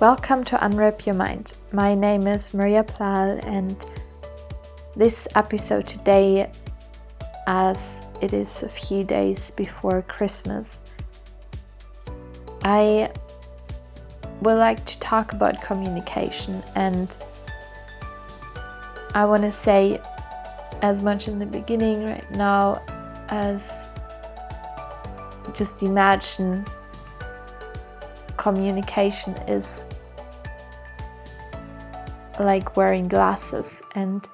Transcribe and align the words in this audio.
Welcome 0.00 0.44
to 0.44 0.64
Unwrap 0.64 1.04
Your 1.04 1.14
Mind. 1.14 1.52
My 1.72 1.94
name 1.94 2.26
is 2.26 2.54
Maria 2.54 2.82
Plal, 2.82 3.38
and 3.42 3.76
this 4.96 5.28
episode 5.34 5.86
today, 5.86 6.50
as 7.46 7.78
it 8.22 8.32
is 8.32 8.62
a 8.62 8.68
few 8.70 9.04
days 9.04 9.50
before 9.50 10.00
Christmas, 10.00 10.78
I 12.64 13.12
would 14.40 14.54
like 14.54 14.86
to 14.86 14.98
talk 15.00 15.34
about 15.34 15.60
communication. 15.60 16.62
And 16.74 17.14
I 19.14 19.26
want 19.26 19.42
to 19.42 19.52
say 19.52 20.00
as 20.80 21.02
much 21.02 21.28
in 21.28 21.38
the 21.38 21.44
beginning 21.44 22.06
right 22.06 22.30
now 22.30 22.80
as 23.28 23.70
just 25.52 25.82
imagine 25.82 26.64
communication 28.38 29.34
is 29.46 29.84
like 32.40 32.76
wearing 32.76 33.06
glasses 33.06 33.80
and 33.94 34.26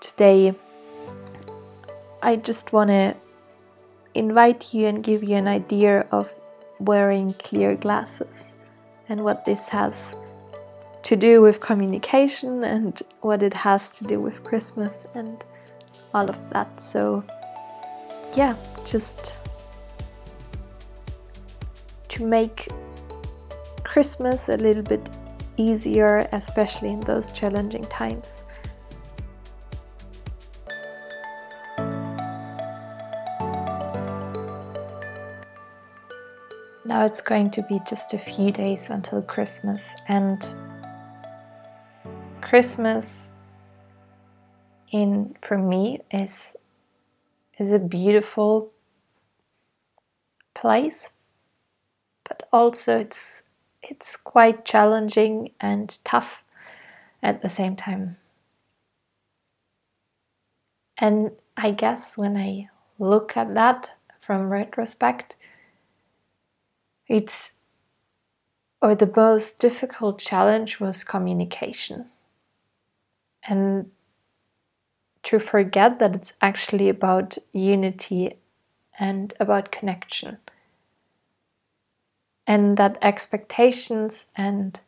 today 0.00 0.54
I 2.22 2.36
just 2.36 2.72
want 2.72 2.90
to 2.90 3.16
invite 4.14 4.74
you 4.74 4.86
and 4.86 5.02
give 5.02 5.22
you 5.22 5.36
an 5.36 5.48
idea 5.48 6.06
of 6.10 6.32
wearing 6.78 7.34
clear 7.34 7.74
glasses 7.76 8.52
and 9.08 9.24
what 9.24 9.44
this 9.44 9.68
has 9.68 10.14
to 11.04 11.16
do 11.16 11.40
with 11.40 11.60
communication 11.60 12.62
and 12.64 13.00
what 13.20 13.42
it 13.42 13.52
has 13.52 13.88
to 13.88 14.04
do 14.04 14.20
with 14.20 14.44
Christmas 14.44 14.96
and 15.14 15.42
all 16.14 16.28
of 16.28 16.50
that. 16.50 16.82
So, 16.82 17.24
yeah, 18.36 18.54
just 18.84 19.34
to 22.08 22.24
make 22.24 22.68
Christmas 23.84 24.48
a 24.48 24.56
little 24.56 24.82
bit 24.82 25.08
easier, 25.56 26.28
especially 26.32 26.90
in 26.90 27.00
those 27.00 27.32
challenging 27.32 27.84
times. 27.84 28.28
Now 36.84 37.06
it's 37.06 37.20
going 37.20 37.50
to 37.52 37.62
be 37.62 37.80
just 37.88 38.12
a 38.12 38.18
few 38.18 38.50
days 38.50 38.90
until 38.90 39.22
Christmas, 39.22 39.88
and 40.08 40.44
Christmas 42.40 43.08
in 44.90 45.34
for 45.40 45.56
me 45.56 46.00
is 46.10 46.54
is 47.58 47.72
a 47.72 47.78
beautiful 47.78 48.72
place, 50.54 51.10
but 52.28 52.48
also 52.52 52.98
it's 52.98 53.41
it's 53.82 54.16
quite 54.16 54.64
challenging 54.64 55.50
and 55.60 55.98
tough 56.04 56.42
at 57.22 57.42
the 57.42 57.48
same 57.48 57.76
time. 57.76 58.16
And 60.98 61.32
I 61.56 61.72
guess 61.72 62.16
when 62.16 62.36
I 62.36 62.68
look 62.98 63.36
at 63.36 63.54
that 63.54 63.96
from 64.24 64.50
retrospect, 64.50 65.34
it's 67.08 67.54
or 68.80 68.94
the 68.94 69.12
most 69.14 69.60
difficult 69.60 70.18
challenge 70.18 70.80
was 70.80 71.04
communication. 71.04 72.06
And 73.44 73.90
to 75.24 75.38
forget 75.38 76.00
that 76.00 76.16
it's 76.16 76.32
actually 76.42 76.88
about 76.88 77.38
unity 77.52 78.38
and 78.98 79.32
about 79.38 79.70
connection 79.70 80.38
and 82.46 82.76
that 82.76 82.98
expectations 83.02 84.26
and 84.36 84.80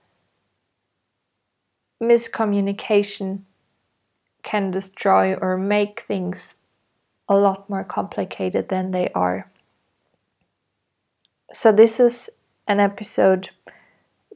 miscommunication 2.03 3.41
can 4.43 4.71
destroy 4.71 5.35
or 5.35 5.57
make 5.57 6.05
things 6.07 6.57
a 7.29 7.37
lot 7.37 7.69
more 7.71 7.85
complicated 7.85 8.69
than 8.69 8.91
they 8.91 9.09
are. 9.15 9.51
So, 11.53 11.73
this 11.73 11.99
is 11.99 12.31
an 12.69 12.81
episode 12.81 13.51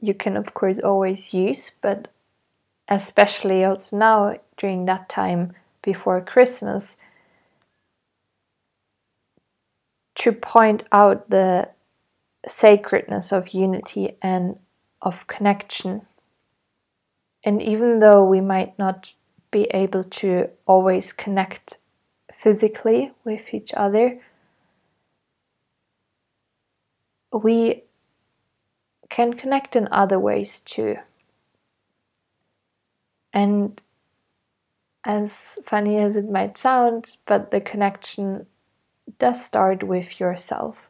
you 0.01 0.13
can, 0.13 0.37
of 0.37 0.53
course, 0.53 0.79
always 0.79 1.33
use, 1.33 1.71
but 1.81 2.07
especially 2.87 3.63
also 3.63 3.97
now 3.97 4.39
during 4.57 4.85
that 4.85 5.09
time 5.09 5.53
before 5.81 6.21
Christmas, 6.21 6.95
to 10.15 10.31
point 10.31 10.83
out 10.91 11.29
the 11.29 11.69
sacredness 12.47 13.31
of 13.31 13.53
unity 13.53 14.17
and 14.21 14.57
of 15.01 15.27
connection. 15.27 16.03
And 17.43 17.61
even 17.61 17.99
though 17.99 18.23
we 18.23 18.41
might 18.41 18.77
not 18.77 19.13
be 19.51 19.63
able 19.71 20.03
to 20.03 20.49
always 20.65 21.11
connect 21.11 21.77
physically 22.33 23.11
with 23.23 23.53
each 23.53 23.73
other, 23.73 24.19
we 27.31 27.83
can 29.09 29.33
connect 29.33 29.75
in 29.75 29.87
other 29.91 30.19
ways 30.19 30.59
too. 30.59 30.97
And 33.33 33.79
as 35.05 35.59
funny 35.65 35.97
as 35.97 36.15
it 36.15 36.29
might 36.29 36.57
sound, 36.57 37.17
but 37.25 37.51
the 37.51 37.61
connection 37.61 38.47
does 39.17 39.43
start 39.43 39.83
with 39.83 40.19
yourself 40.19 40.88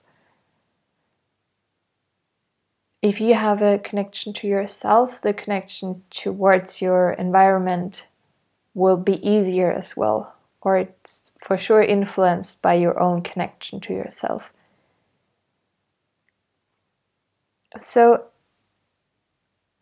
if 3.01 3.21
you 3.21 3.33
have 3.33 3.61
a 3.61 3.79
connection 3.79 4.33
to 4.33 4.47
yourself, 4.47 5.21
the 5.21 5.33
connection 5.33 6.03
towards 6.09 6.81
your 6.81 7.13
environment 7.13 8.07
will 8.73 8.97
be 8.97 9.25
easier 9.27 9.71
as 9.71 9.95
well, 9.95 10.35
or 10.61 10.77
it's 10.77 11.31
for 11.41 11.57
sure 11.57 11.81
influenced 11.81 12.61
by 12.61 12.73
your 12.73 12.99
own 12.99 13.21
connection 13.21 13.79
to 13.81 13.93
yourself. 13.93 14.51
So, 17.77 18.25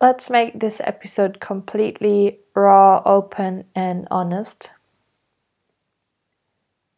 let's 0.00 0.30
make 0.30 0.60
this 0.60 0.80
episode 0.84 1.40
completely 1.40 2.38
raw, 2.54 3.02
open, 3.04 3.64
and 3.74 4.06
honest. 4.10 4.70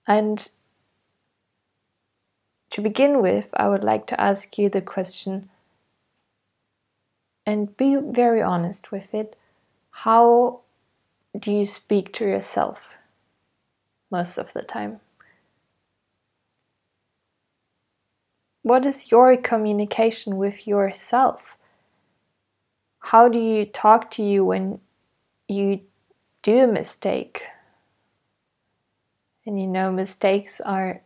And 0.07 0.49
to 2.71 2.81
begin 2.81 3.23
with, 3.23 3.49
I 3.55 3.69
would 3.69 3.85
like 3.85 4.07
to 4.09 4.21
ask 4.21 4.59
you 4.59 4.69
the 4.69 4.83
question 4.83 5.50
and 7.47 7.77
be 7.77 7.97
very 7.97 8.43
honest 8.43 8.93
with 8.93 9.15
it. 9.15 9.37
How 9.91 10.61
do 11.39 11.51
you 11.51 11.65
speak 11.65 12.13
to 12.15 12.25
yourself 12.25 12.81
most 14.11 14.39
of 14.39 14.53
the 14.53 14.63
time? 14.63 15.01
What 18.63 18.85
is 18.85 19.11
your 19.11 19.37
communication 19.37 20.37
with 20.37 20.67
yourself? 20.67 21.57
How 23.01 23.29
do 23.29 23.39
you 23.39 23.65
talk 23.65 24.11
to 24.13 24.23
you 24.23 24.45
when 24.45 24.81
you 25.49 25.81
do 26.43 26.65
a 26.65 26.67
mistake? 26.67 27.45
And 29.47 29.59
you 29.59 29.67
know, 29.67 29.91
mistakes 29.91 30.61
are 30.61 31.01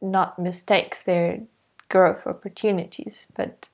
not 0.00 0.38
mistakes, 0.38 1.02
they're 1.02 1.40
growth 1.88 2.26
opportunities. 2.26 3.26
But 3.36 3.68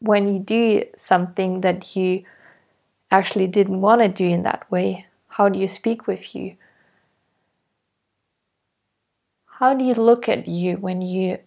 when 0.00 0.32
you 0.32 0.38
do 0.38 0.84
something 0.96 1.60
that 1.62 1.96
you 1.96 2.24
actually 3.10 3.46
didn't 3.46 3.80
want 3.80 4.00
to 4.02 4.08
do 4.08 4.24
in 4.24 4.42
that 4.42 4.70
way, 4.70 5.06
how 5.28 5.48
do 5.48 5.58
you 5.58 5.68
speak 5.68 6.06
with 6.06 6.34
you? 6.34 6.56
How 9.46 9.74
do 9.74 9.84
you 9.84 9.94
look 9.94 10.28
at 10.28 10.46
you 10.46 10.76
when 10.76 11.02
you 11.02 11.38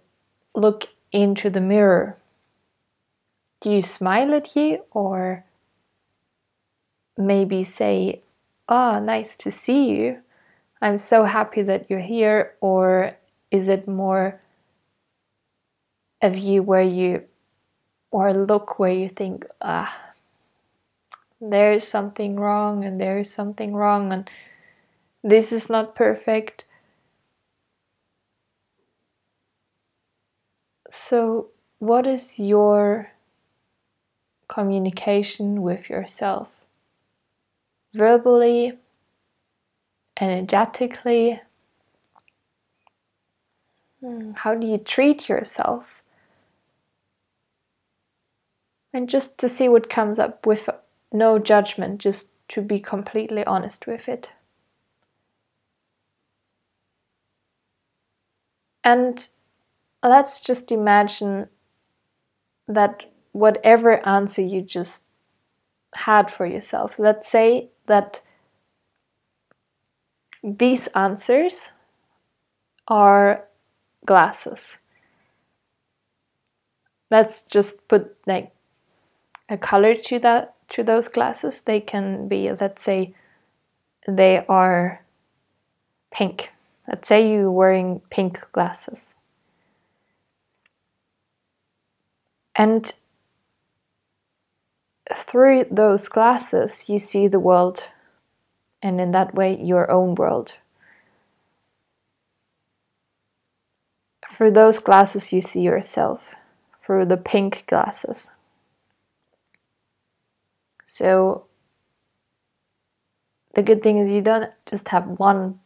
look 0.54 0.90
into 1.12 1.50
the 1.50 1.62
mirror? 1.62 2.18
Do 3.62 3.70
you 3.70 3.82
smile 3.82 4.34
at 4.34 4.56
you 4.56 4.84
or 4.92 5.46
maybe 7.18 7.64
say, 7.64 8.22
Oh, 8.68 9.00
nice 9.00 9.36
to 9.38 9.52
see 9.52 9.90
you. 9.90 10.22
I'm 10.82 10.98
so 10.98 11.26
happy 11.26 11.62
that 11.62 11.90
you're 11.90 12.00
here. 12.00 12.56
Or 12.62 13.18
is 13.52 13.68
it 13.68 13.88
more 13.88 14.40
a 16.22 16.30
view 16.30 16.64
where 16.64 16.82
you 16.82 17.24
or 18.12 18.34
look 18.34 18.78
where 18.78 18.92
you 18.92 19.10
think, 19.10 19.46
ah, 19.62 19.98
there's 21.40 21.88
something 21.88 22.36
wrong 22.36 22.84
and 22.84 23.02
there's 23.02 23.32
something 23.32 23.74
wrong 23.74 24.14
and 24.14 24.30
this 25.24 25.52
is 25.52 25.70
not 25.70 25.96
perfect. 25.96 26.66
So, 30.90 31.50
what 31.80 32.06
is 32.06 32.38
your 32.38 33.12
communication 34.48 35.62
with 35.62 35.90
yourself? 35.90 36.50
Verbally, 37.94 38.78
energetically? 40.20 41.42
Hmm, 44.02 44.32
how 44.36 44.56
do 44.56 44.68
you 44.68 44.78
treat 44.78 45.30
yourself? 45.30 46.01
And 48.94 49.10
just 49.10 49.38
to 49.38 49.50
see 49.50 49.70
what 49.70 49.90
comes 49.90 50.20
up 50.20 50.46
with 50.46 50.70
no 51.12 51.40
judgment, 51.40 52.00
just 52.00 52.28
to 52.50 52.62
be 52.62 52.80
completely 52.80 53.44
honest 53.46 53.88
with 53.88 54.10
it. 54.10 54.28
And 58.84 59.28
let's 60.04 60.42
just 60.42 60.72
imagine 60.72 61.48
that 62.68 63.06
whatever 63.32 64.06
answer 64.08 64.42
you 64.42 64.62
just 64.62 65.04
had 65.94 66.32
for 66.32 66.46
yourself, 66.46 66.98
let's 66.98 67.30
say 67.30 67.70
that 67.86 68.22
these 70.44 70.88
answers 70.88 71.74
are 72.88 73.46
glasses. 74.06 74.80
Let's 77.10 77.46
just 77.46 77.88
put 77.88 78.16
like 78.26 78.52
a 79.52 79.58
color 79.58 79.94
to 79.94 80.18
that 80.20 80.56
to 80.70 80.82
those 80.82 81.10
glasses. 81.10 81.62
They 81.62 81.82
can 81.82 82.28
be, 82.28 82.50
let's 82.52 82.82
say, 82.82 83.14
they 84.08 84.46
are 84.48 85.04
pink. 86.12 86.52
Let's 86.88 87.08
say 87.08 87.30
you're 87.30 87.52
wearing 87.52 88.02
pink 88.10 88.40
glasses. 88.54 89.02
And 92.56 92.92
through 95.14 95.66
those 95.70 96.08
glasses, 96.08 96.88
you 96.88 97.00
see 97.00 97.28
the 97.28 97.40
world, 97.40 97.88
and 98.82 99.02
in 99.02 99.12
that 99.12 99.36
way, 99.36 99.60
your 99.62 99.92
own 99.92 100.16
world. 100.16 100.56
Through 104.30 104.52
those 104.52 104.80
glasses, 104.80 105.34
you 105.34 105.42
see 105.42 105.62
yourself, 105.62 106.36
through 106.86 107.06
the 107.06 107.18
pink 107.18 107.66
glasses. 107.68 108.30
So, 110.94 111.46
the 113.56 113.64
good 113.64 113.82
thing 113.82 113.98
is, 113.98 114.10
you 114.10 114.22
don't 114.22 114.52
just 114.66 114.90
have 114.90 115.08
one 115.08 115.62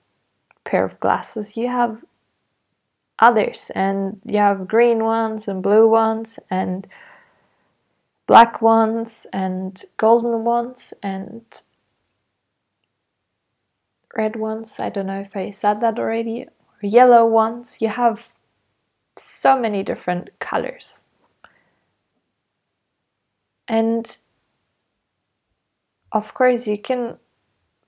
pair 0.65 0.85
of 0.85 0.99
glasses, 0.99 1.57
you 1.57 1.67
have 1.67 2.03
others, 3.17 3.71
and 3.73 4.21
you 4.23 4.37
have 4.37 4.67
green 4.67 5.03
ones, 5.03 5.47
and 5.47 5.63
blue 5.63 5.87
ones, 5.87 6.37
and 6.51 6.85
black 8.27 8.61
ones 8.61 9.25
and 9.33 9.83
golden 9.97 10.43
ones 10.43 10.93
and 11.01 11.43
red 14.15 14.35
ones. 14.35 14.79
I 14.79 14.89
don't 14.89 15.07
know 15.07 15.21
if 15.21 15.35
I 15.35 15.51
said 15.51 15.81
that 15.81 15.99
already. 15.99 16.43
Or 16.43 16.87
yellow 16.87 17.25
ones. 17.25 17.75
You 17.79 17.89
have 17.89 18.31
so 19.17 19.59
many 19.59 19.83
different 19.83 20.29
colors. 20.39 21.01
And 23.67 24.17
of 26.15 26.33
course, 26.33 26.65
you 26.65 26.79
can 26.79 27.17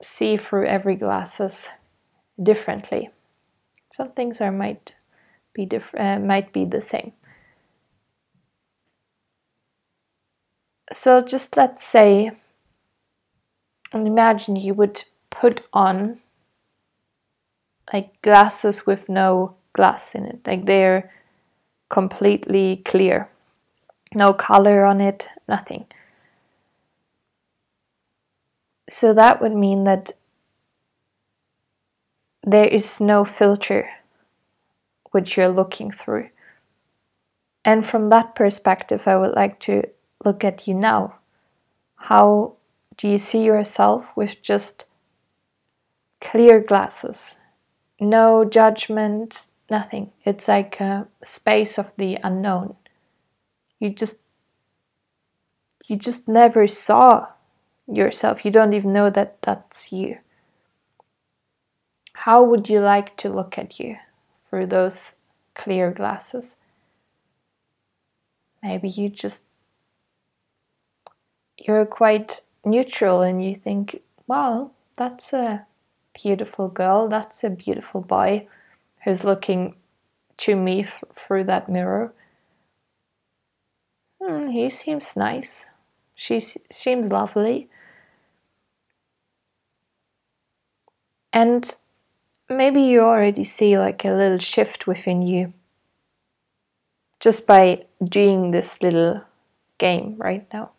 see 0.00 0.36
through 0.36 0.66
every 0.66 0.94
glasses 0.94 1.66
differently. 2.40 3.10
Some 3.92 4.12
things 4.12 4.40
are 4.40 4.52
might 4.52 4.94
be 5.52 5.66
different, 5.66 6.22
uh, 6.22 6.24
might 6.24 6.52
be 6.52 6.64
the 6.64 6.80
same. 6.80 7.12
so 10.92 11.20
just 11.20 11.56
let's 11.56 11.84
say 11.84 12.30
and 13.92 14.06
imagine 14.06 14.56
you 14.56 14.74
would 14.74 15.04
put 15.30 15.62
on 15.72 16.18
like 17.92 18.20
glasses 18.22 18.86
with 18.86 19.08
no 19.08 19.54
glass 19.74 20.14
in 20.14 20.24
it 20.24 20.40
like 20.46 20.66
they're 20.66 21.10
completely 21.88 22.82
clear 22.84 23.28
no 24.14 24.32
color 24.32 24.84
on 24.84 25.00
it 25.00 25.26
nothing 25.46 25.86
so 28.88 29.12
that 29.12 29.40
would 29.40 29.54
mean 29.54 29.84
that 29.84 30.12
there 32.42 32.66
is 32.66 33.00
no 33.00 33.24
filter 33.24 33.90
which 35.10 35.36
you're 35.36 35.48
looking 35.48 35.90
through 35.90 36.28
and 37.64 37.84
from 37.84 38.08
that 38.08 38.34
perspective 38.34 39.06
i 39.06 39.16
would 39.16 39.34
like 39.34 39.58
to 39.58 39.82
look 40.24 40.44
at 40.44 40.66
you 40.66 40.74
now? 40.74 41.16
How 41.96 42.54
do 42.96 43.08
you 43.08 43.18
see 43.18 43.44
yourself 43.44 44.06
with 44.16 44.42
just 44.42 44.84
clear 46.20 46.60
glasses? 46.60 47.36
No 48.00 48.44
judgment, 48.44 49.46
nothing. 49.70 50.12
It's 50.24 50.48
like 50.48 50.80
a 50.80 51.08
space 51.24 51.78
of 51.78 51.90
the 51.96 52.18
unknown. 52.22 52.76
You 53.80 53.90
just 53.90 54.18
you 55.86 55.96
just 55.96 56.28
never 56.28 56.66
saw 56.66 57.28
yourself. 57.90 58.44
You 58.44 58.50
don't 58.50 58.72
even 58.74 58.92
know 58.92 59.10
that 59.10 59.40
that's 59.42 59.92
you. 59.92 60.18
How 62.12 62.42
would 62.44 62.68
you 62.68 62.80
like 62.80 63.16
to 63.18 63.28
look 63.28 63.58
at 63.58 63.78
you 63.80 63.96
through 64.48 64.66
those 64.66 65.14
clear 65.54 65.90
glasses? 65.90 66.56
Maybe 68.62 68.88
you 68.88 69.08
just 69.08 69.44
you're 71.56 71.86
quite 71.86 72.40
neutral 72.64 73.22
and 73.22 73.44
you 73.44 73.54
think, 73.54 74.02
wow, 74.26 74.70
that's 74.96 75.32
a 75.32 75.66
beautiful 76.14 76.68
girl, 76.68 77.08
that's 77.08 77.44
a 77.44 77.50
beautiful 77.50 78.00
boy 78.00 78.46
who's 79.04 79.24
looking 79.24 79.74
to 80.38 80.56
me 80.56 80.82
f- 80.84 81.04
through 81.16 81.44
that 81.44 81.68
mirror. 81.68 82.12
Hmm, 84.22 84.48
he 84.48 84.70
seems 84.70 85.16
nice. 85.16 85.66
She 86.14 86.40
seems 86.40 87.08
lovely. 87.08 87.68
And 91.32 91.74
maybe 92.48 92.82
you 92.82 93.00
already 93.00 93.44
see 93.44 93.78
like 93.78 94.04
a 94.04 94.12
little 94.12 94.38
shift 94.38 94.86
within 94.86 95.22
you 95.22 95.52
just 97.20 97.46
by 97.46 97.84
doing 98.02 98.50
this 98.50 98.80
little 98.82 99.22
game 99.78 100.16
right 100.18 100.46
now. 100.52 100.70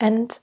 And 0.00 0.38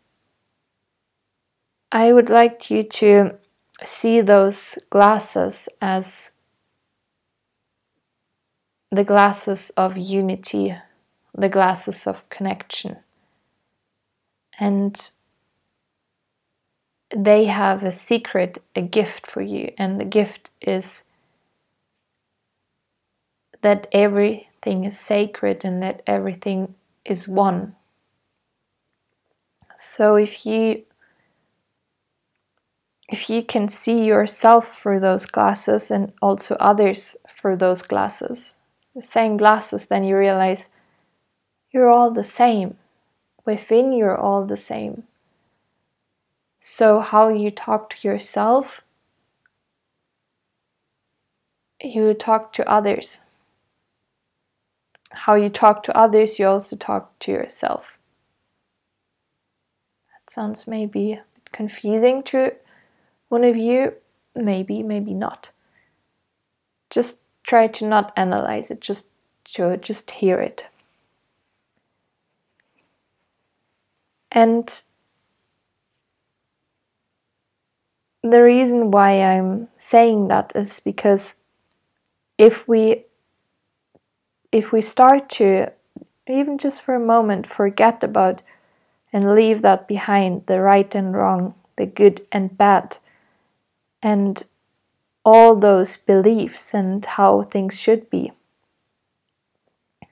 I 1.91 2.11
would 2.11 2.29
like 2.29 2.69
you 2.69 2.83
to 2.83 3.35
see 3.83 4.21
those 4.21 4.77
glasses 4.89 5.69
as 5.81 6.31
the 8.91 9.03
glasses 9.03 9.71
of 9.77 9.97
unity, 9.97 10.75
the 11.33 11.49
glasses 11.49 12.05
of 12.05 12.27
connection. 12.29 12.97
And 14.59 15.09
they 17.15 17.45
have 17.45 17.81
a 17.81 17.93
secret, 17.93 18.61
a 18.75 18.81
gift 18.81 19.25
for 19.25 19.41
you. 19.41 19.71
And 19.77 19.99
the 19.99 20.05
gift 20.05 20.49
is 20.61 21.03
that 23.61 23.87
everything 23.93 24.83
is 24.83 24.99
sacred 24.99 25.63
and 25.63 25.81
that 25.81 26.03
everything 26.05 26.75
is 27.05 27.27
one. 27.27 27.75
So 29.77 30.15
if 30.15 30.45
you 30.45 30.83
if 33.07 33.29
you 33.29 33.43
can 33.43 33.69
see 33.69 34.03
yourself 34.03 34.79
through 34.79 34.99
those 34.99 35.27
glasses 35.27 35.91
and 35.91 36.11
also 36.23 36.55
others 36.55 37.15
through 37.29 37.55
those 37.57 37.83
glasses, 37.83 38.55
the 38.95 39.01
same 39.01 39.37
glasses, 39.37 39.85
then 39.85 40.03
you 40.03 40.17
realize 40.17 40.69
you're 41.71 41.89
all 41.89 42.09
the 42.09 42.23
same. 42.23 42.77
Within 43.45 43.93
you're 43.93 44.17
all 44.17 44.45
the 44.45 44.57
same. 44.57 45.03
So 46.67 46.99
how 46.99 47.29
you 47.29 47.51
talk 47.51 47.91
to 47.91 48.07
yourself, 48.07 48.81
you 51.79 52.15
talk 52.15 52.53
to 52.53 52.67
others. 52.67 53.21
How 55.11 55.35
you 55.35 55.49
talk 55.49 55.83
to 55.83 55.95
others, 55.95 56.39
you 56.39 56.47
also 56.47 56.75
talk 56.75 57.19
to 57.19 57.31
yourself 57.31 57.99
That 60.09 60.31
sounds 60.31 60.65
maybe 60.65 61.13
a 61.13 61.23
bit 61.35 61.51
confusing 61.51 62.23
to 62.23 62.55
one 63.29 63.43
of 63.43 63.55
you, 63.55 63.93
maybe, 64.33 64.81
maybe 64.81 65.13
not. 65.13 65.49
Just 66.89 67.19
try 67.43 67.67
to 67.67 67.85
not 67.85 68.11
analyze 68.17 68.71
it, 68.71 68.81
just 68.81 69.09
to 69.53 69.77
just 69.77 70.09
hear 70.09 70.39
it. 70.39 70.65
And 74.31 74.81
the 78.31 78.41
reason 78.41 78.91
why 78.91 79.21
I'm 79.21 79.67
saying 79.77 80.29
that 80.29 80.51
is 80.55 80.79
because 80.79 81.35
if 82.37 82.67
we 82.67 83.05
if 84.51 84.71
we 84.71 84.81
start 84.81 85.29
to 85.29 85.71
even 86.27 86.57
just 86.57 86.81
for 86.81 86.95
a 86.95 86.99
moment 86.99 87.45
forget 87.45 88.03
about 88.03 88.41
and 89.13 89.35
leave 89.35 89.61
that 89.61 89.87
behind 89.87 90.45
the 90.47 90.59
right 90.59 90.93
and 90.95 91.13
wrong, 91.15 91.53
the 91.77 91.85
good 91.85 92.25
and 92.31 92.57
bad, 92.57 92.97
and 94.01 94.43
all 95.23 95.55
those 95.55 95.97
beliefs 95.97 96.73
and 96.73 97.05
how 97.05 97.43
things 97.43 97.79
should 97.79 98.09
be. 98.09 98.31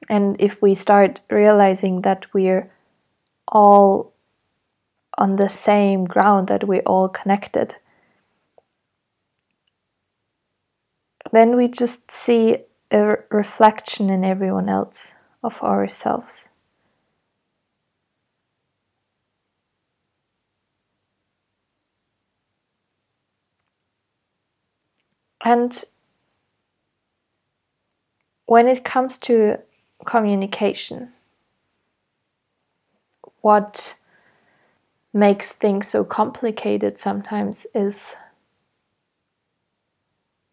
And 0.09 0.35
if 0.39 0.61
we 0.61 0.75
start 0.75 1.21
realizing 1.29 2.01
that 2.01 2.33
we're 2.33 2.71
all 3.47 4.13
on 5.17 5.37
the 5.37 5.49
same 5.49 6.05
ground, 6.05 6.47
that 6.47 6.67
we're 6.67 6.81
all 6.81 7.07
connected, 7.09 7.75
then 11.33 11.55
we 11.55 11.67
just 11.67 12.11
see 12.11 12.59
a 12.91 13.17
reflection 13.31 14.11
in 14.11 14.23
everyone 14.23 14.69
else 14.69 15.13
of 15.43 15.63
ourselves. 15.63 16.47
And 25.43 25.83
when 28.45 28.67
it 28.67 28.83
comes 28.83 29.17
to 29.17 29.57
communication, 30.05 31.13
what 33.41 33.95
makes 35.11 35.51
things 35.51 35.87
so 35.87 36.03
complicated 36.03 36.99
sometimes 36.99 37.65
is 37.73 38.13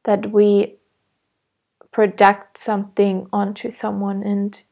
that 0.05 0.33
we 0.33 0.77
project 1.91 2.57
something 2.59 3.29
onto 3.33 3.71
someone 3.71 4.23
and 4.23 4.63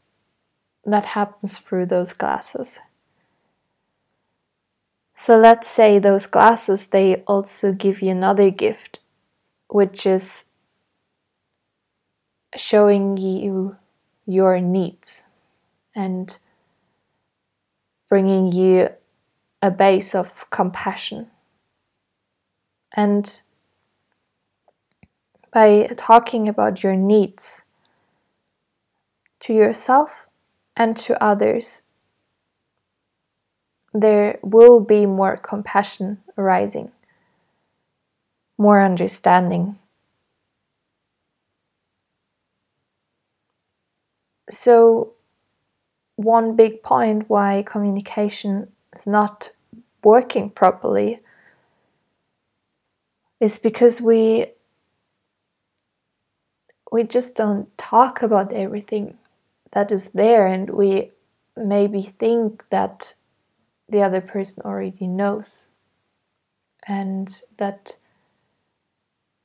that 0.85 1.05
happens 1.07 1.59
through 1.59 1.87
those 1.87 2.13
glasses. 2.13 2.79
So 5.17 5.37
let's 5.37 5.69
say 5.69 5.99
those 5.99 6.27
glasses 6.27 6.87
they 6.87 7.17
also 7.27 7.73
give 7.73 8.01
you 8.01 8.11
another 8.11 8.51
gift 8.51 9.01
which 9.69 10.07
is 10.07 10.45
showing 12.57 13.17
you 13.17 13.77
your 14.27 14.61
needs 14.61 15.25
and 15.95 16.37
bringing 18.09 18.53
you 18.53 18.91
a 19.61 19.71
base 19.71 20.15
of 20.15 20.49
compassion. 20.51 21.27
And 22.95 23.41
by 25.59 25.89
talking 25.97 26.47
about 26.47 26.85
your 26.85 26.95
needs 26.95 27.63
to 29.41 29.53
yourself 29.53 30.29
and 30.77 30.97
to 30.97 31.21
others, 31.23 31.83
there 33.93 34.39
will 34.43 34.79
be 34.79 35.05
more 35.05 35.37
compassion 35.37 36.19
arising 36.37 36.93
more 38.61 38.81
understanding. 38.85 39.79
So, 44.51 45.13
one 46.17 46.57
big 46.57 46.83
point 46.83 47.29
why 47.29 47.63
communication 47.65 48.73
is 48.97 49.07
not 49.07 49.53
working 50.03 50.51
properly 50.51 51.21
is 53.41 53.59
because 53.59 54.01
we 54.01 54.47
we 56.91 57.05
just 57.05 57.35
don't 57.37 57.77
talk 57.79 58.23
about 58.23 58.53
everything 58.53 59.19
that 59.73 59.91
is 59.91 60.11
there 60.11 60.47
and 60.47 60.71
we 60.71 61.13
maybe 61.57 62.15
think 62.19 62.65
that 62.71 63.15
the 63.89 64.03
other 64.03 64.21
person 64.21 64.63
already 64.65 65.07
knows 65.07 65.69
and 66.87 67.43
that 67.59 67.97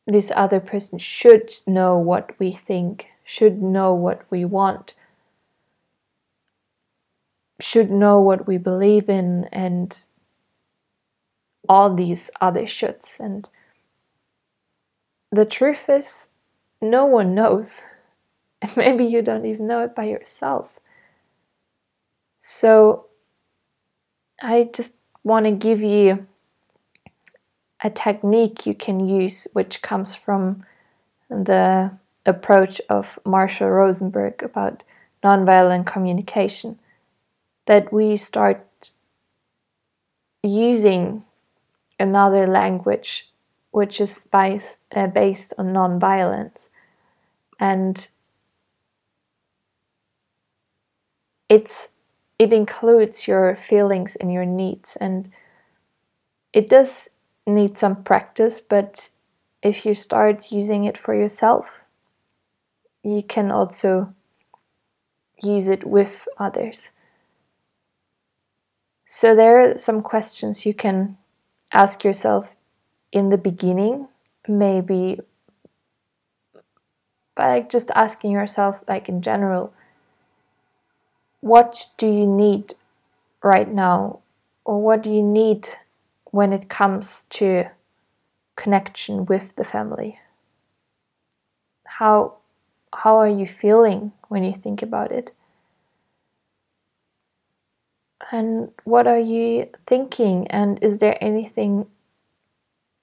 this 0.06 0.32
other 0.36 0.60
person 0.60 1.00
should 1.00 1.54
know 1.66 1.98
what 1.98 2.38
we 2.40 2.52
think, 2.52 3.08
should 3.24 3.62
know 3.62 3.94
what 3.94 4.22
we 4.30 4.44
want, 4.44 4.94
should 7.60 7.90
know 7.90 8.20
what 8.20 8.46
we 8.46 8.58
believe 8.58 9.10
in, 9.10 9.46
and 9.52 10.06
all 11.70 11.94
these 11.94 12.30
other 12.42 12.64
shoulds. 12.64 13.20
And 13.20 13.50
the 15.32 15.46
truth 15.46 15.88
is, 15.88 16.28
no 16.84 17.06
one 17.06 17.34
knows. 17.34 17.82
And 18.62 18.76
maybe 18.78 19.06
you 19.06 19.22
don't 19.22 19.46
even 19.46 19.68
know 19.68 19.84
it 19.84 19.96
by 19.96 20.06
yourself. 20.06 20.70
So 22.42 23.08
I 24.42 24.70
just 24.74 24.98
want 25.24 25.46
to 25.46 25.52
give 25.52 25.82
you 25.82 26.28
a 27.82 27.90
technique 27.90 28.66
you 28.66 28.74
can 28.74 29.06
use, 29.06 29.48
which 29.54 29.82
comes 29.82 30.16
from 30.16 30.66
the 31.30 31.92
approach 32.26 32.82
of 32.90 33.20
Marshall 33.26 33.70
Rosenberg 33.70 34.42
about 34.42 34.84
nonviolent 35.24 35.86
communication, 35.86 36.80
that 37.66 37.92
we 37.92 38.18
start 38.18 38.92
using 40.42 41.24
another 42.00 42.46
language 42.48 43.30
which 43.74 44.00
is 44.00 44.28
based, 44.32 44.78
uh, 44.96 45.08
based 45.08 45.52
on 45.58 45.74
nonviolence. 45.74 46.68
And 47.64 48.06
it's 51.48 51.92
it 52.38 52.52
includes 52.52 53.26
your 53.26 53.56
feelings 53.56 54.18
and 54.18 54.34
your 54.34 54.46
needs 54.46 54.98
and 54.98 55.32
it 56.52 56.68
does 56.68 57.10
need 57.48 57.78
some 57.78 58.04
practice, 58.04 58.60
but 58.60 59.08
if 59.62 59.86
you 59.86 59.96
start 59.96 60.52
using 60.52 60.84
it 60.84 60.98
for 60.98 61.16
yourself, 61.16 61.80
you 63.02 63.24
can 63.24 63.50
also 63.50 64.14
use 65.42 65.68
it 65.68 65.86
with 65.86 66.28
others. 66.38 66.90
So, 69.08 69.36
there 69.36 69.62
are 69.62 69.78
some 69.78 70.02
questions 70.02 70.66
you 70.66 70.74
can 70.74 71.18
ask 71.72 72.04
yourself 72.04 72.50
in 73.14 73.30
the 73.30 73.38
beginning, 73.38 74.10
maybe 74.50 75.22
by 77.36 77.50
like 77.50 77.70
just 77.70 77.90
asking 77.96 78.32
yourself, 78.32 78.84
like 78.88 79.10
in 79.10 79.22
general, 79.22 79.74
what 81.42 81.88
do 81.98 82.08
you 82.08 82.28
need 82.28 82.76
right 83.44 83.72
now? 83.72 84.20
Or 84.66 84.82
what 84.82 85.04
do 85.04 85.10
you 85.10 85.24
need 85.24 85.68
when 86.26 86.54
it 86.54 86.70
comes 86.70 87.26
to 87.32 87.66
connection 88.56 89.26
with 89.26 89.56
the 89.56 89.64
family? 89.64 90.20
How 91.86 92.36
how 92.94 93.18
are 93.18 93.30
you 93.30 93.48
feeling 93.48 94.12
when 94.30 94.44
you 94.44 94.54
think 94.54 94.82
about 94.82 95.12
it? 95.12 95.32
And 98.32 98.72
what 98.84 99.08
are 99.08 99.20
you 99.20 99.70
thinking? 99.86 100.48
And 100.48 100.82
is 100.82 101.00
there 101.00 101.18
anything 101.22 101.88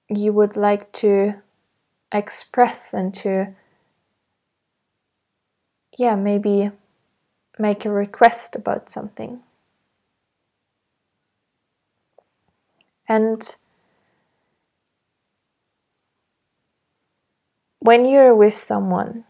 you 0.09 0.33
would 0.33 0.57
like 0.57 0.91
to 0.93 1.35
express 2.11 2.93
and 2.93 3.13
to, 3.15 3.53
yeah, 5.97 6.15
maybe 6.15 6.71
make 7.59 7.85
a 7.85 7.91
request 7.91 8.55
about 8.55 8.89
something? 8.89 9.41
And 13.07 13.55
when 17.79 18.05
you're 18.05 18.33
with 18.35 18.57
someone 18.57 19.25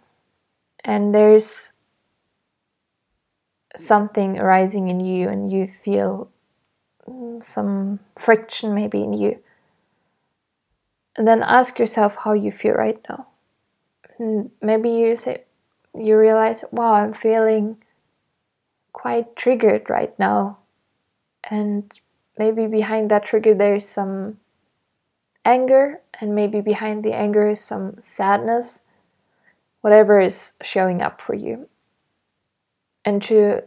and 0.85 1.15
there's 1.15 1.73
something 3.75 4.37
arising 4.39 4.87
in 4.89 4.99
you 4.99 5.27
and 5.29 5.49
you 5.51 5.67
feel 5.67 6.29
mm, 7.07 7.43
some 7.43 7.99
friction 8.17 8.75
maybe 8.75 9.03
in 9.03 9.13
you, 9.13 9.39
and 11.15 11.27
then 11.27 11.43
ask 11.43 11.77
yourself 11.79 12.15
how 12.23 12.33
you 12.33 12.51
feel 12.51 12.73
right 12.73 12.99
now. 13.09 13.27
And 14.19 14.51
maybe 14.61 14.89
you 14.91 15.15
say, 15.15 15.45
you 15.97 16.17
realize, 16.17 16.63
wow, 16.71 16.93
I'm 16.93 17.13
feeling 17.13 17.77
quite 18.93 19.35
triggered 19.35 19.89
right 19.89 20.17
now. 20.17 20.59
And 21.49 21.91
maybe 22.37 22.67
behind 22.67 23.11
that 23.11 23.25
trigger 23.25 23.53
there's 23.53 23.87
some 23.87 24.37
anger, 25.43 26.01
and 26.19 26.35
maybe 26.35 26.61
behind 26.61 27.03
the 27.03 27.13
anger 27.13 27.49
is 27.49 27.61
some 27.61 27.97
sadness, 28.01 28.79
whatever 29.81 30.19
is 30.19 30.51
showing 30.61 31.01
up 31.01 31.19
for 31.19 31.33
you. 31.33 31.67
And 33.03 33.21
to, 33.23 33.63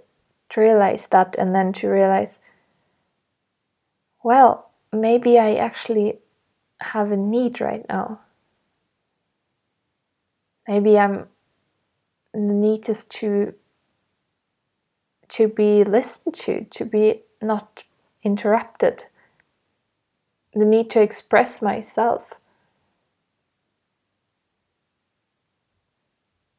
to 0.51 0.61
realize 0.61 1.09
that, 1.09 1.35
and 1.37 1.55
then 1.55 1.73
to 1.75 1.89
realize, 1.89 2.39
well, 4.23 4.71
maybe 4.93 5.39
I 5.39 5.57
actually 5.57 6.21
have 6.81 7.11
a 7.11 7.17
need 7.17 7.61
right 7.61 7.85
now. 7.89 8.21
Maybe 10.69 10.99
I'm 10.99 11.27
need 12.35 12.89
is 12.89 13.05
to 13.05 13.55
to 15.29 15.49
be 15.49 15.85
listened 15.85 16.35
to, 16.35 16.65
to 16.71 16.85
be 16.85 17.23
not 17.43 17.85
interrupted. 18.23 19.07
The 20.55 20.65
need 20.65 20.91
to 20.91 21.03
express 21.03 21.61
myself. 21.61 22.35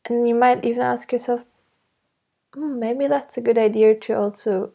And 0.08 0.27
you 0.27 0.36
might 0.36 0.65
even 0.65 0.82
ask 0.82 1.12
yourself, 1.12 1.41
hmm, 2.53 2.79
maybe 2.79 3.08
that's 3.08 3.38
a 3.38 3.41
good 3.41 3.58
idea 3.58 3.96
to 3.96 4.13
also 4.13 4.72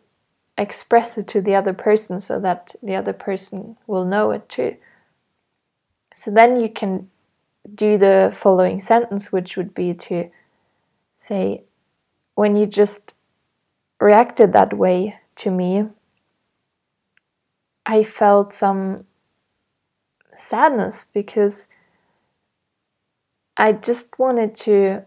express 0.57 1.17
it 1.19 1.29
to 1.29 1.41
the 1.41 1.55
other 1.55 1.73
person 1.73 2.21
so 2.21 2.41
that 2.41 2.75
the 2.83 2.95
other 2.95 3.13
person 3.13 3.77
will 3.87 4.05
know 4.05 4.31
it 4.31 4.49
too. 4.49 4.77
So 6.13 6.31
then 6.31 6.61
you 6.61 6.69
can 6.69 7.11
do 7.75 7.99
the 7.99 8.31
following 8.33 8.81
sentence, 8.81 9.31
which 9.31 9.57
would 9.57 9.75
be 9.75 9.95
to 9.95 10.31
say, 11.21 11.65
when 12.35 12.57
you 12.57 12.67
just 12.67 13.15
reacted 14.01 14.53
that 14.53 14.77
way 14.77 15.19
to 15.37 15.51
me, 15.51 15.87
I 17.87 18.03
felt 18.03 18.55
some 18.55 19.05
sadness 20.37 21.07
because 21.13 21.67
I 23.57 23.73
just 23.73 24.19
wanted 24.19 24.57
to, 24.59 25.03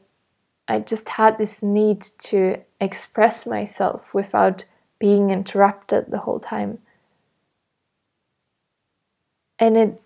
I 0.67 0.79
just 0.79 1.10
had 1.10 1.38
this 1.38 1.63
need 1.63 2.01
to 2.25 2.58
express 2.79 3.48
myself 3.48 4.13
without 4.13 4.65
being 5.00 5.32
interrupted 5.32 6.05
the 6.10 6.20
whole 6.20 6.39
time. 6.39 6.79
And 9.58 9.77
it 9.77 10.01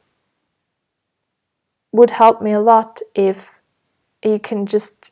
would 1.92 2.12
help 2.12 2.42
me 2.42 2.52
a 2.52 2.60
lot 2.60 3.02
if 3.14 3.52
you 4.24 4.40
can 4.40 4.66
just 4.66 5.12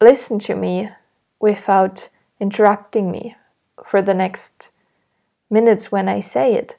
listen 0.00 0.38
to 0.40 0.54
me 0.54 0.90
without 1.38 2.08
interrupting 2.38 3.10
me 3.10 3.36
for 3.84 4.00
the 4.00 4.14
next 4.14 4.70
minutes 5.50 5.92
when 5.92 6.08
I 6.08 6.20
say 6.20 6.54
it. 6.54 6.76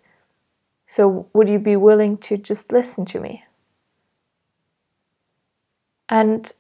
So, 0.87 1.27
would 1.33 1.47
you 1.47 1.59
be 1.59 1.75
willing 1.75 2.17
to 2.17 2.37
just 2.37 2.71
listen 2.71 3.05
to 3.05 3.19
me? 3.19 3.45
And 6.09 6.51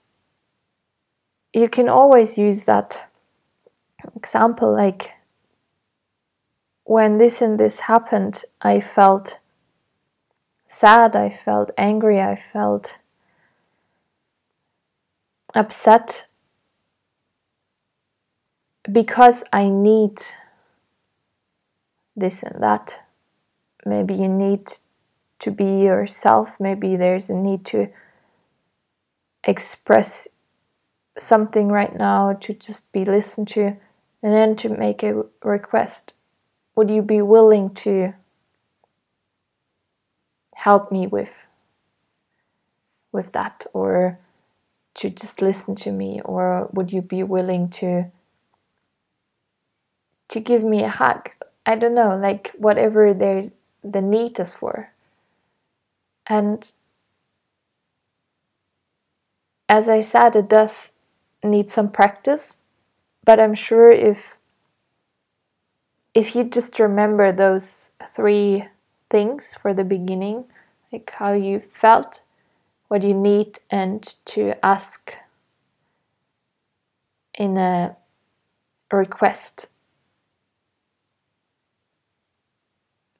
you 1.53 1.67
can 1.67 1.89
always 1.89 2.37
use 2.37 2.63
that 2.63 3.09
example 4.15 4.73
like 4.73 5.11
when 6.85 7.17
this 7.17 7.41
and 7.41 7.59
this 7.59 7.81
happened, 7.81 8.43
I 8.61 8.79
felt 8.79 9.37
sad, 10.65 11.15
I 11.15 11.29
felt 11.29 11.71
angry, 11.77 12.21
I 12.21 12.35
felt 12.35 12.95
upset 15.53 16.27
because 18.89 19.43
I 19.51 19.69
need 19.69 20.21
this 22.15 22.43
and 22.43 22.61
that. 22.61 22.99
Maybe 23.85 24.13
you 24.13 24.27
need 24.27 24.71
to 25.39 25.51
be 25.51 25.81
yourself, 25.81 26.55
maybe 26.59 26.95
there's 26.95 27.29
a 27.29 27.33
need 27.33 27.65
to 27.65 27.89
express 29.43 30.27
something 31.17 31.69
right 31.69 31.95
now, 31.95 32.33
to 32.33 32.53
just 32.53 32.91
be 32.91 33.03
listened 33.03 33.47
to, 33.49 33.75
and 34.21 34.33
then 34.33 34.55
to 34.57 34.69
make 34.69 35.01
a 35.01 35.23
request. 35.43 36.13
Would 36.75 36.91
you 36.91 37.01
be 37.01 37.21
willing 37.21 37.73
to 37.75 38.13
help 40.55 40.91
me 40.91 41.07
with 41.07 41.33
with 43.11 43.31
that 43.33 43.65
or 43.73 44.19
to 44.93 45.09
just 45.09 45.41
listen 45.41 45.75
to 45.75 45.91
me 45.91 46.21
or 46.23 46.69
would 46.71 46.93
you 46.93 47.01
be 47.01 47.23
willing 47.23 47.67
to 47.67 48.05
to 50.31 50.39
give 50.39 50.63
me 50.63 50.83
a 50.83 50.89
hug. 50.89 51.29
I 51.65 51.75
don't 51.75 51.93
know 51.93 52.17
like 52.17 52.51
whatever 52.57 53.13
there's 53.13 53.49
the 53.83 54.01
need 54.01 54.39
is 54.39 54.55
for. 54.55 54.91
And 56.27 56.69
as 59.69 59.87
I 59.87 60.01
said, 60.01 60.35
it 60.35 60.49
does 60.49 60.91
need 61.43 61.71
some 61.71 61.91
practice, 61.91 62.57
but 63.23 63.39
I'm 63.39 63.53
sure 63.53 63.91
if 63.91 64.37
if 66.13 66.35
you 66.35 66.43
just 66.43 66.79
remember 66.79 67.31
those 67.31 67.91
three 68.13 68.65
things 69.09 69.55
for 69.55 69.73
the 69.73 69.83
beginning, 69.83 70.45
like 70.91 71.09
how 71.15 71.33
you 71.33 71.59
felt, 71.59 72.21
what 72.89 73.01
you 73.01 73.13
need, 73.13 73.59
and 73.69 74.15
to 74.25 74.53
ask 74.63 75.15
in 77.33 77.57
a 77.57 77.95
request, 78.91 79.67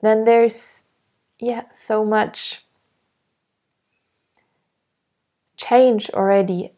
then 0.02 0.26
there's 0.26 0.84
yeah 1.40 1.64
so 1.74 2.06
much 2.06 2.64
change 5.58 6.10
already 6.12 6.72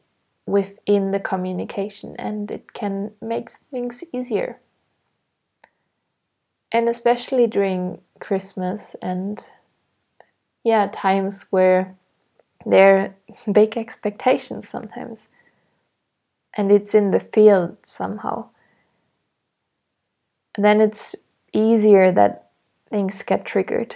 within 0.45 1.12
the 1.12 1.19
communication 1.19 2.15
and 2.19 2.51
it 2.51 2.73
can 2.73 3.12
make 3.21 3.49
things 3.71 4.03
easier. 4.13 4.59
And 6.71 6.89
especially 6.89 7.47
during 7.47 8.01
Christmas 8.19 8.95
and 9.01 9.45
yeah, 10.63 10.89
times 10.91 11.45
where 11.49 11.95
there 12.65 12.97
are 12.97 13.15
big 13.51 13.77
expectations 13.77 14.67
sometimes. 14.67 15.19
And 16.55 16.71
it's 16.71 16.93
in 16.93 17.12
the 17.12 17.19
field 17.19 17.77
somehow. 17.86 18.49
Then 20.57 20.81
it's 20.81 21.15
easier 21.51 22.12
that 22.12 22.42
things 22.93 23.23
get 23.23 23.43
triggered. 23.43 23.95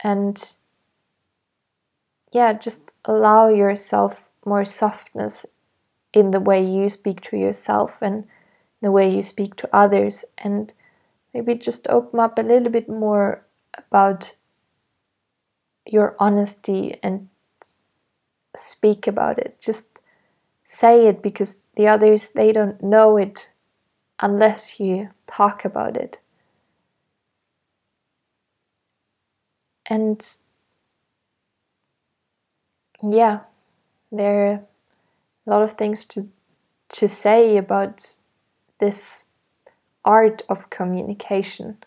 And 0.00 0.36
yeah, 2.30 2.52
just 2.52 2.90
allow 3.06 3.48
yourself 3.48 4.24
more 4.44 4.66
softness 4.66 5.46
in 6.12 6.32
the 6.32 6.40
way 6.40 6.62
you 6.62 6.90
speak 6.90 7.22
to 7.22 7.38
yourself 7.38 8.02
and 8.02 8.24
the 8.82 8.92
way 8.92 9.08
you 9.08 9.22
speak 9.22 9.56
to 9.56 9.74
others, 9.74 10.26
and 10.36 10.74
maybe 11.32 11.54
just 11.54 11.88
open 11.88 12.20
up 12.20 12.38
a 12.38 12.42
little 12.42 12.68
bit 12.68 12.90
more 12.90 13.46
about 13.78 14.34
your 15.86 16.14
honesty 16.18 17.00
and 17.02 17.30
speak 18.54 19.06
about 19.06 19.38
it. 19.38 19.56
Just 19.62 19.86
say 20.66 21.06
it 21.06 21.22
because 21.22 21.60
the 21.74 21.88
others 21.88 22.32
they 22.32 22.52
don't 22.52 22.82
know 22.82 23.16
it 23.16 23.48
unless 24.20 24.78
you 24.78 25.08
talk 25.26 25.64
about 25.64 25.96
it. 25.96 26.18
And 29.88 30.26
yeah, 33.02 33.40
there 34.10 34.46
are 34.46 34.52
a 35.46 35.50
lot 35.50 35.62
of 35.62 35.76
things 35.76 36.04
to 36.06 36.28
to 36.88 37.08
say 37.08 37.56
about 37.56 38.16
this 38.78 39.24
art 40.04 40.42
of 40.48 40.70
communication. 40.70 41.78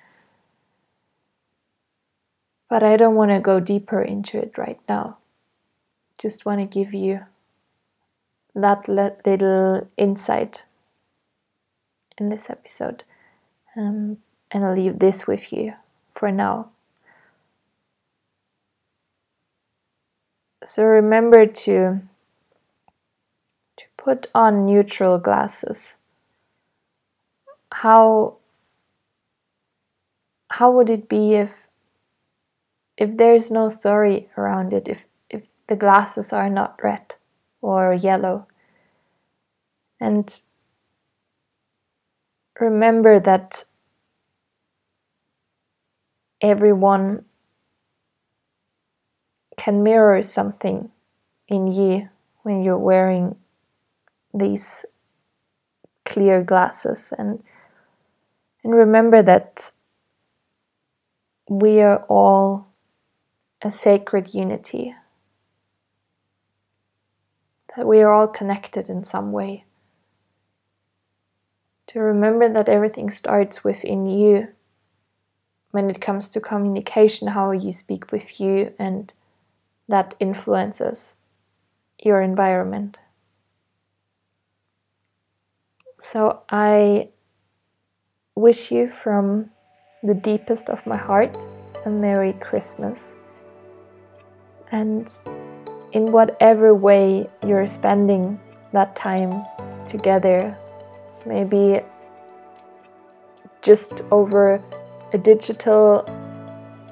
But 2.70 2.84
I 2.84 2.98
don't 2.98 3.16
want 3.16 3.32
to 3.32 3.40
go 3.40 3.60
deeper 3.60 4.02
into 4.02 4.38
it 4.38 4.58
right 4.58 4.80
now. 4.88 5.18
Just 6.20 6.46
want 6.46 6.60
to 6.60 6.66
give 6.66 6.94
you 6.94 7.22
that 8.54 8.88
little 8.88 9.88
insight 9.98 10.66
in 12.18 12.30
this 12.30 12.50
episode. 12.50 13.04
Um, 13.76 14.18
and 14.52 14.66
I'll 14.66 14.76
leave 14.76 15.00
this 15.00 15.26
with 15.26 15.54
you 15.54 15.74
for 16.14 16.32
now. 16.32 16.70
So 20.64 20.84
remember 20.84 21.46
to 21.46 22.02
to 23.78 23.86
put 23.98 24.28
on 24.36 24.66
neutral 24.66 25.18
glasses. 25.18 25.98
How 27.72 28.38
how 30.50 30.72
would 30.72 30.90
it 30.90 31.08
be 31.08 31.36
if 31.36 31.56
if 32.98 33.16
there's 33.16 33.50
no 33.50 33.70
story 33.70 34.30
around 34.38 34.74
it, 34.74 34.88
if 34.88 35.06
if 35.30 35.44
the 35.68 35.76
glasses 35.76 36.34
are 36.34 36.50
not 36.50 36.84
red 36.84 37.16
or 37.62 37.94
yellow? 37.94 38.48
And 40.02 40.42
remember 42.60 43.20
that 43.20 43.64
everyone 46.42 47.26
can 49.60 49.84
mirror 49.84 50.22
something 50.22 50.90
in 51.50 51.68
you 51.68 52.08
when 52.44 52.64
you're 52.64 52.78
wearing 52.78 53.36
these 54.34 54.86
clear 56.06 56.42
glasses. 56.42 57.14
And 57.18 57.44
and 58.64 58.74
remember 58.74 59.22
that 59.22 59.72
we 61.50 61.82
are 61.82 62.04
all 62.08 62.68
a 63.62 63.70
sacred 63.70 64.34
unity. 64.34 64.96
That 67.76 67.86
we 67.86 68.00
are 68.00 68.14
all 68.14 68.28
connected 68.28 68.88
in 68.88 69.04
some 69.04 69.34
way. 69.34 69.66
To 71.88 72.00
remember 72.00 72.48
that 72.48 72.70
everything 72.70 73.10
starts 73.10 73.66
within 73.66 74.08
you 74.08 74.48
when 75.72 75.90
it 75.90 76.00
comes 76.00 76.30
to 76.30 76.40
communication 76.40 77.28
how 77.30 77.52
you 77.52 77.74
speak 77.74 78.14
with 78.14 78.40
you 78.40 78.74
and 78.80 79.12
that 79.90 80.16
influences 80.20 81.16
your 82.02 82.22
environment. 82.22 82.98
So 86.12 86.44
I 86.50 87.10
wish 88.36 88.72
you 88.72 88.88
from 88.88 89.50
the 90.02 90.14
deepest 90.14 90.70
of 90.70 90.86
my 90.88 90.98
heart 90.98 91.36
a 91.86 91.90
Merry 91.90 92.34
Christmas. 92.34 93.00
And 94.72 95.12
in 95.92 96.12
whatever 96.12 96.74
way 96.74 97.28
you're 97.46 97.68
spending 97.68 98.40
that 98.72 98.96
time 98.96 99.44
together, 99.90 100.56
maybe 101.26 101.82
just 103.62 104.02
over 104.12 104.62
a 105.14 105.18
digital 105.18 106.06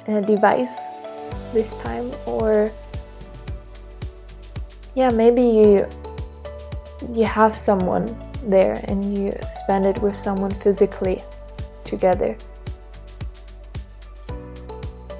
uh, 0.07 0.21
device 0.21 0.75
this 1.53 1.73
time, 1.75 2.11
or 2.25 2.71
yeah, 4.97 5.11
maybe 5.11 5.43
you 5.43 5.85
you 7.13 7.25
have 7.25 7.55
someone 7.55 8.09
there 8.41 8.81
and 8.89 9.15
you 9.15 9.31
spend 9.61 9.85
it 9.85 10.01
with 10.01 10.17
someone 10.17 10.49
physically 10.49 11.23
together. 11.83 12.35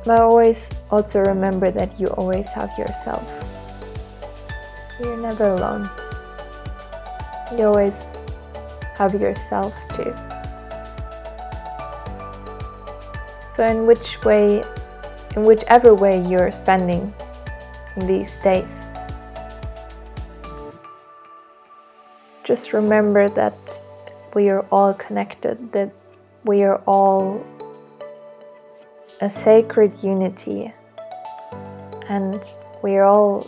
But 0.04 0.22
always 0.22 0.68
also 0.90 1.22
remember 1.22 1.70
that 1.70 2.00
you 2.00 2.08
always 2.18 2.52
have 2.54 2.74
yourself. 2.76 3.22
You're 5.00 5.16
never 5.16 5.46
alone. 5.46 5.88
You 7.56 7.66
always 7.70 8.08
have 8.98 9.14
yourself 9.14 9.78
too. 9.94 10.10
So, 13.48 13.64
in 13.64 13.86
which 13.86 14.26
way, 14.26 14.64
in 15.36 15.44
whichever 15.44 15.94
way 15.94 16.26
you're 16.26 16.52
spending 16.52 17.14
these 17.96 18.38
days, 18.38 18.88
just 22.48 22.72
remember 22.72 23.28
that 23.28 23.58
we 24.34 24.48
are 24.48 24.66
all 24.72 24.94
connected, 24.94 25.74
that 25.74 25.92
we 26.46 26.64
are 26.64 26.78
all 26.88 27.46
a 29.20 29.30
sacred 29.30 29.92
unity, 30.02 30.74
and 32.08 32.42
we 32.82 32.96
are 32.96 33.04
all 33.04 33.46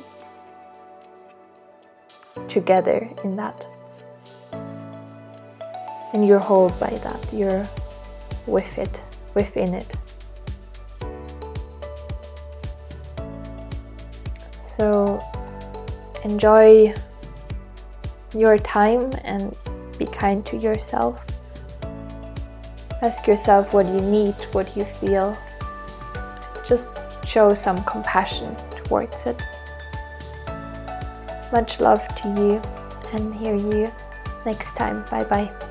together 2.49 3.09
in 3.23 3.37
that. 3.37 3.65
And 6.11 6.27
you're 6.27 6.39
held 6.39 6.77
by 6.77 6.89
that, 6.89 7.25
you're 7.31 7.65
with 8.47 8.77
it, 8.77 9.01
within 9.33 9.75
it. 9.75 9.95
So 14.61 15.23
enjoy 16.25 16.93
your 18.33 18.57
time 18.57 19.11
and 19.23 19.55
be 19.97 20.05
kind 20.05 20.45
to 20.47 20.57
yourself. 20.57 21.23
Ask 23.01 23.27
yourself 23.27 23.73
what 23.73 23.85
you 23.85 24.01
need, 24.01 24.35
what 24.51 24.75
you 24.75 24.85
feel. 24.85 25.37
Just 26.65 26.87
show 27.25 27.53
some 27.53 27.83
compassion 27.83 28.55
towards 28.83 29.25
it. 29.25 29.41
Much 31.51 31.79
love 31.79 32.05
to 32.15 32.27
you 32.29 32.61
and 33.13 33.33
hear 33.35 33.55
you 33.55 33.91
next 34.45 34.75
time. 34.75 35.05
Bye 35.09 35.23
bye. 35.23 35.68